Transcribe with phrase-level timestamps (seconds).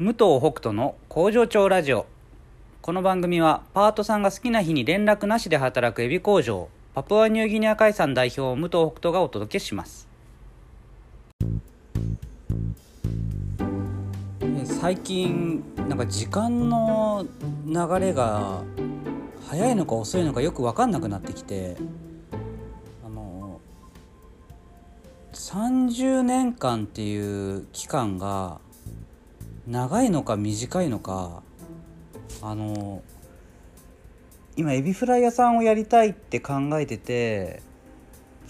[0.00, 2.06] 武藤北斗の工場長ラジオ。
[2.82, 10.06] この番組はパートさんが好きな日に連絡なしで働くエビ工場パプアニューギニア海産代表武藤北斗がお届けします。
[14.80, 17.26] 最近なんか時間の
[17.66, 18.62] 流れが
[19.48, 21.76] 早いのか遅いのかよく分かんなくなってきて
[23.04, 23.60] あの
[25.32, 28.60] 30年間っていう期間が
[29.68, 31.42] 長いのか短いのか
[32.40, 33.02] あの
[34.56, 37.60] 今エビフライ屋さんをやりたいって考えてて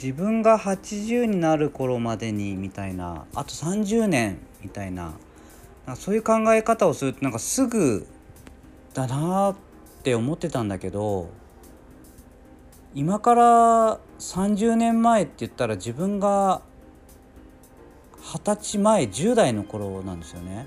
[0.00, 5.14] 自分が80になる頃までにみたいなあと30年みたいな
[5.86, 8.06] なそういう考え方をするとなんかすぐ
[8.94, 9.56] だなっ
[10.04, 11.30] て思ってたんだけど
[12.94, 16.62] 今から30年前って言ったら自分が
[18.20, 20.66] 二十歳前10代の頃なんですよね。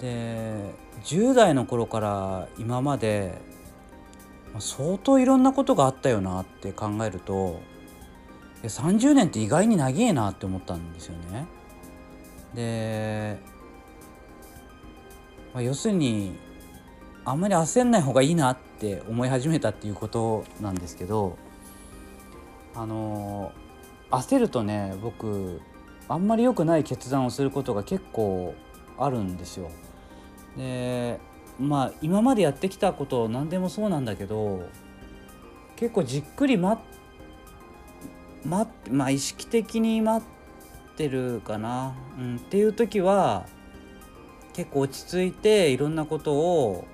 [0.00, 0.74] で
[1.04, 3.40] 10代の頃から今まで
[4.58, 7.60] 相当いろんなことがあったよなって考えると
[8.62, 11.46] 30年って意外に長えなって思ったんですよね。
[12.54, 13.38] で、
[15.52, 16.38] まあ、要するに
[17.24, 21.36] あんまり焦んない方がいいなって思い始めたっていうことなんですけど
[22.74, 23.52] あの
[24.10, 25.60] 焦るとね僕
[26.08, 28.54] あんまり良くない決断をすることが結構
[28.98, 29.70] あるんですよ。
[30.56, 31.20] で
[31.58, 34.68] まあ今までやってきたこと何でもそうなんだけど
[35.76, 36.80] 結構じっくり待
[38.44, 43.46] 待まあ意識的に待ってるかな、うん、っていう時は
[44.52, 46.86] 結構落ち着いていろんなことを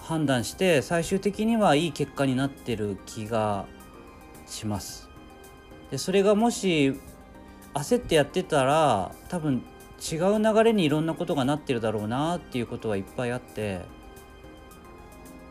[0.00, 3.66] 判断して最終的にはいい結果になってる気が
[4.46, 5.08] します。
[5.90, 6.98] でそれがもし
[7.74, 9.62] 焦ってやってたら多分
[10.10, 13.82] 違う流れにいろんなことがなってるだろうなっていうことはいっぱいあって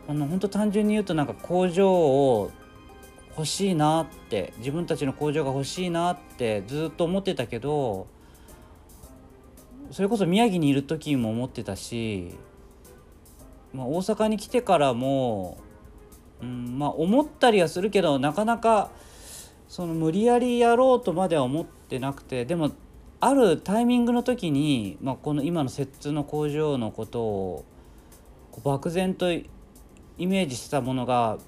[0.08, 2.50] あの本当単純に言うとなんか工場を
[3.36, 8.06] 欲しいなって自分たちの工場が欲しいなってずっと思ってたけど
[9.90, 12.34] それこそ宮城にいる時も思ってたし、
[13.72, 15.58] まあ、大阪に来てからも、
[16.42, 18.90] うんまあ、思ったりはするけどなかなか
[19.68, 22.72] その無理やりやろうとまでは思ってなくてでも
[23.24, 27.64] あるタイミングの時に、まあ、この今の摂津の工場のことを
[28.64, 29.46] 漠然とイ
[30.18, 31.38] メージしたものが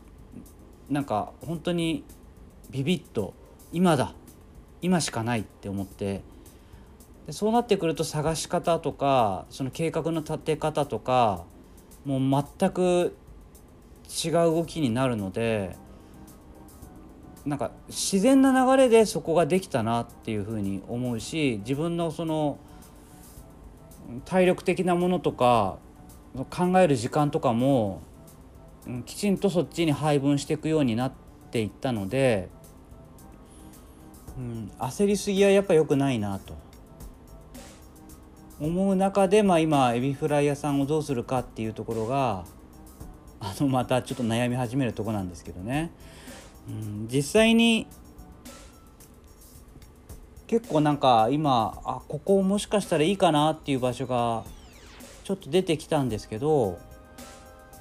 [0.88, 2.04] なんか本当に
[2.70, 3.34] ビビッと
[3.72, 4.14] 今だ
[4.82, 6.22] 今しかないって思って
[7.26, 11.42] でそうなってくると探し方とかその計画の立て方とか
[12.04, 13.16] もう全く
[14.24, 15.76] 違う動きになるので
[17.46, 22.58] なんか自然な流れでそこができたなっていうふうに思うし自分のその
[24.24, 25.78] 体力的なものとか
[26.50, 28.02] 考える時間とかも
[29.06, 31.12] きちんとそっちに配分していくようになっ
[31.50, 32.48] ていったので、
[34.36, 36.54] うん、焦りすぎはやっぱ良くないなと
[38.60, 42.44] 思う中で、まあ、今エビフライ屋さんをどうするかっていうところが
[43.40, 45.90] あのまたちょっと悩み始めるとこなんですけどね。
[47.12, 47.86] 実際に
[50.46, 54.44] 結構なんか今あここもしかしたらいいかなっていう場所が
[55.24, 56.78] ちょっと出てきたんですけど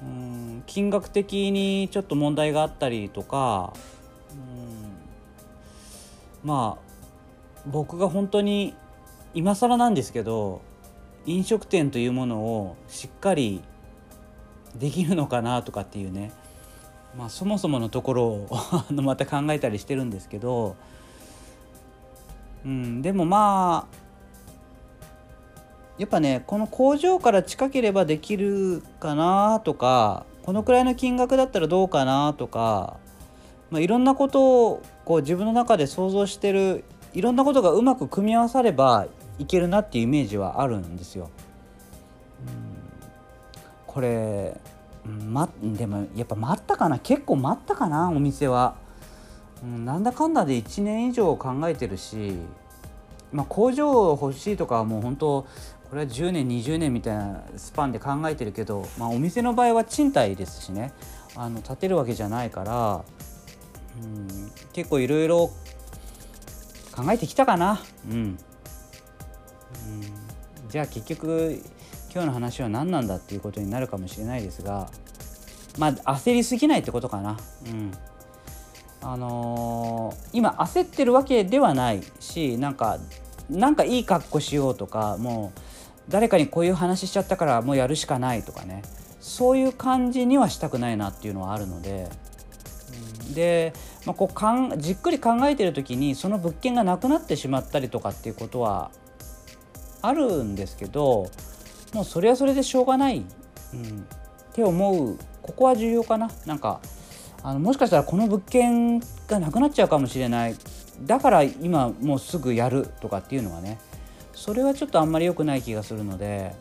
[0.02, 3.72] うん金額的にちょっと問題があったりとか
[4.32, 4.34] う
[6.46, 6.84] んまあ
[7.66, 8.74] 僕が本当に
[9.34, 10.62] 今更なんですけど
[11.26, 13.62] 飲食店というものをしっかり
[14.76, 16.32] できるのかなとかっていうね。
[17.16, 18.48] まあ、そもそものところを
[18.90, 20.76] また考えたりしてるんですけど、
[22.64, 24.04] うん、でもまあ
[25.96, 32.96] やっぱねこの工場から近ければできるかなとかこのくらいの金額だったらどうかなとか、
[33.70, 39.06] まあ、いろんなことをこう自分の中で想像してるいろんなことがうまく組み合わされば
[39.38, 41.30] いけるなっていうイメージはあるんですよ。
[42.46, 42.52] うん、
[43.86, 44.60] これ
[45.04, 46.98] ま、でもやっぱ待ったかな？
[46.98, 48.10] 結構待ったかな？
[48.10, 48.76] お店は、
[49.62, 52.38] うん、なんだかんだで1年以上考えてるし、
[53.32, 55.46] まあ、工場欲しいとかはもう本当
[55.90, 60.92] これは10年20年みたいなスパンで考えてるけど、まあ、お店の場合は賃貸ですしね。
[61.36, 63.04] あの建てるわけじゃないから、
[64.02, 65.50] うん、結構いろいろ
[66.94, 67.82] 考えてきたかな。
[68.08, 68.38] うん、うん、
[70.68, 71.60] じゃあ結局
[72.14, 74.88] 今日の話は何なんだっていうことになるかもしれないですが
[75.78, 77.36] まあ焦りすぎないってことかな。
[77.66, 77.90] うん。
[79.02, 82.98] あのー、今焦ってるわけではないしなんか
[83.50, 85.60] なんかいい格好しようとかもう
[86.08, 88.82] 誰かにこういう話しちゃったからもうやるしかないとかね。
[89.20, 92.10] そういう感じにはしたくないなっていうのはあるので、
[93.34, 93.72] で、
[94.04, 98.90] まあ、こうかんじっくり考えてる時にその物件がなくなってしまったりとかっていうことは
[100.02, 101.30] あるんですけど
[101.94, 103.18] もうそれはそれでしょうがない、
[103.72, 105.16] うん、って思う。
[105.40, 106.30] ここは重要かな。
[106.44, 106.80] なんか
[107.42, 110.56] あのもしかしたらこの物件がなくなっちゃうかもしれない。
[111.02, 113.78] だから今もうすぐやるとかっていうのはね。
[114.34, 116.54] それはちょっとあんまり良くない気がするので、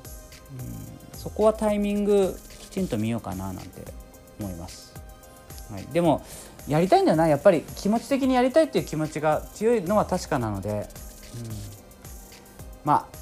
[1.13, 3.83] うん、そこはタイミングきちんと見ようかななんて
[4.39, 4.93] 思います。
[5.71, 6.23] はい、でも
[6.67, 7.27] やりたいんだよな。
[7.27, 10.87] やっぱり気持ち的にやりたいっていう気持ちが強いのは確かなので、うん、
[12.85, 13.17] まあ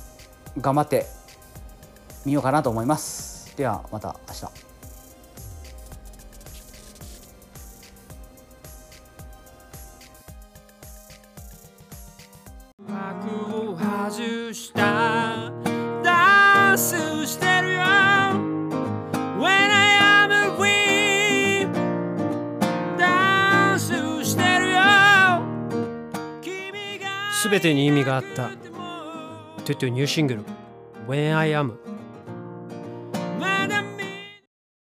[0.59, 1.05] 頑張って
[2.25, 3.55] みようかなと思います。
[3.57, 4.71] ではまた明日。
[14.11, 15.51] 外した。
[16.03, 17.79] ダンスしてるよ。
[19.39, 21.71] When I am a queen
[22.97, 23.93] ダンス
[24.25, 24.79] してるよ。
[27.31, 28.49] すべてに意味があった。
[29.63, 30.43] トゥトゥニューシングル。
[31.07, 31.77] When I am